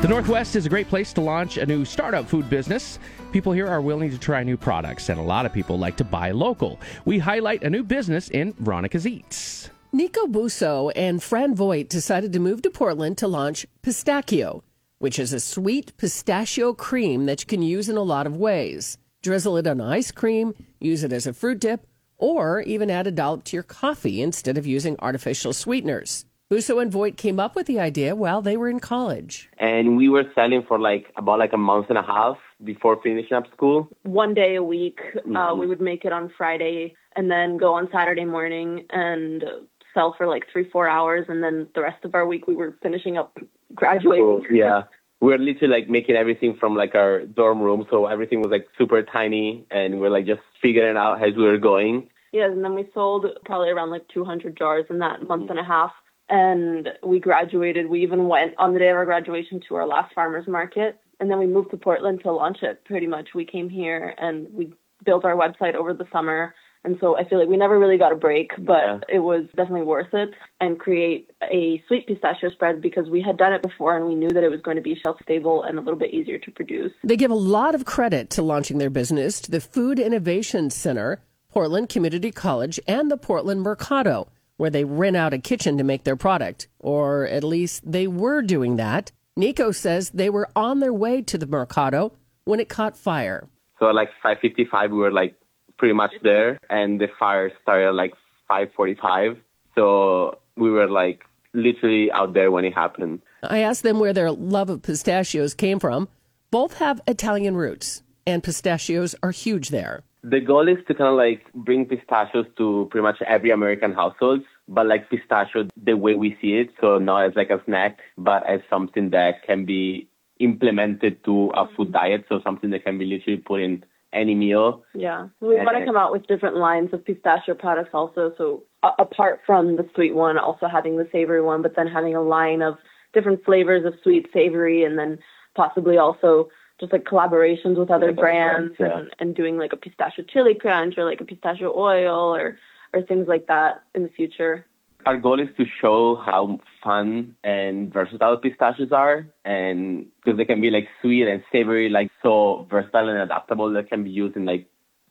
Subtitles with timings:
[0.00, 3.00] The Northwest is a great place to launch a new startup food business.
[3.32, 6.04] People here are willing to try new products, and a lot of people like to
[6.04, 6.78] buy local.
[7.04, 9.70] We highlight a new business in Veronica's Eats.
[9.92, 14.62] Nico Busso and Fran Voigt decided to move to Portland to launch Pistakio,
[15.00, 18.98] which is a sweet pistachio cream that you can use in a lot of ways.
[19.24, 23.10] Drizzle it on ice cream, use it as a fruit dip, or even add a
[23.10, 26.24] dollop to your coffee instead of using artificial sweeteners.
[26.50, 29.50] Busso and Voigt came up with the idea while they were in college.
[29.58, 33.34] And we were selling for like about like a month and a half before finishing
[33.36, 33.90] up school.
[34.04, 35.58] One day a week, uh, Mhm.
[35.58, 39.44] we would make it on Friday and then go on Saturday morning and
[39.92, 41.26] sell for like three, four hours.
[41.28, 43.38] And then the rest of our week, we were finishing up
[43.74, 44.24] graduating.
[44.24, 44.84] So, yeah.
[45.20, 48.66] We were literally like making everything from like our dorm room, so everything was like
[48.78, 52.08] super tiny, and we're like just figuring out as we were going.
[52.32, 55.64] Yeah, and then we sold probably around like 200 jars in that month and a
[55.64, 55.92] half.
[56.28, 57.88] And we graduated.
[57.88, 60.98] We even went on the day of our graduation to our last farmers market.
[61.20, 63.28] And then we moved to Portland to launch it pretty much.
[63.34, 64.72] We came here and we
[65.04, 66.54] built our website over the summer.
[66.84, 69.00] And so I feel like we never really got a break, but Yeah.
[69.08, 73.52] it was definitely worth it and create a sweet pistachio spread because we had done
[73.52, 75.82] it before and we knew that it was going to be shelf stable and a
[75.82, 76.92] little bit easier to produce.
[77.02, 81.20] They give a lot of credit to launching their business to the Food Innovation Center,
[81.50, 84.28] Portland Community College, and the Portland Mercado,
[84.58, 86.68] where they rent out a kitchen to make their product.
[86.78, 89.10] Or at least they were doing that.
[89.36, 92.12] Nico says they were on their way to the Mercado
[92.44, 93.48] when it caught fire.
[93.78, 95.34] So at like 5:55, we were like
[95.78, 98.12] pretty much there, and the fire started at like
[98.50, 99.38] 5:45.
[99.76, 103.22] So we were like literally out there when it happened.
[103.42, 106.08] I asked them where their love of pistachios came from.
[106.50, 110.02] Both have Italian roots, and pistachios are huge there.
[110.30, 114.42] The goal is to kind of like bring pistachios to pretty much every American household,
[114.66, 116.70] but like pistachio the way we see it.
[116.80, 120.08] So not as like a snack, but as something that can be
[120.40, 122.24] implemented to a food diet.
[122.28, 124.82] So something that can be literally put in any meal.
[124.94, 128.32] Yeah, we want to come out with different lines of pistachio products also.
[128.38, 132.22] So apart from the sweet one, also having the savory one, but then having a
[132.22, 132.76] line of
[133.12, 135.18] different flavors of sweet, savory, and then
[135.54, 136.48] possibly also
[136.80, 138.98] just like collaborations with other brands, yeah.
[138.98, 142.58] and, and doing like a pistachio chili crunch or like a pistachio oil or
[142.92, 144.64] or things like that in the future.
[145.06, 150.60] Our goal is to show how fun and versatile pistachios are, and because they can
[150.60, 154.44] be like sweet and savory, like so versatile and adaptable, that can be used in
[154.44, 154.66] like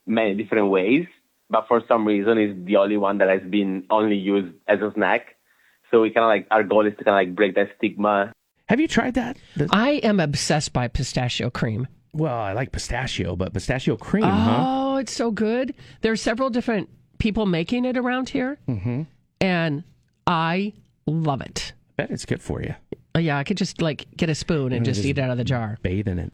[0.05, 1.05] many different ways.
[1.49, 4.91] But for some reason, it's the only one that has been only used as a
[4.93, 5.37] snack.
[5.89, 8.33] So we kind of like our goal is to kind of like break that stigma.
[8.69, 9.37] Have you tried that?
[9.55, 11.87] The- I am obsessed by pistachio cream.
[12.13, 14.63] well, I like pistachio, but pistachio cream, huh?
[14.67, 15.73] Oh, it's so good.
[16.01, 16.89] There are several different
[17.19, 19.03] people making it around here, mm-hmm.
[19.41, 19.83] and
[20.25, 20.73] I
[21.05, 21.73] love it.
[21.95, 22.75] bet it's good for you.
[23.17, 25.37] Yeah, I could just like get a spoon and just just eat it out of
[25.37, 25.77] the jar.
[25.81, 26.33] Bathe in it.